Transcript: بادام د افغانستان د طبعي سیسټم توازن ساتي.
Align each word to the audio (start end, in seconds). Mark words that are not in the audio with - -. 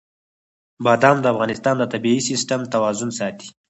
بادام 0.85 1.17
د 1.21 1.25
افغانستان 1.33 1.75
د 1.77 1.83
طبعي 1.93 2.17
سیسټم 2.29 2.61
توازن 2.73 3.09
ساتي. 3.19 3.47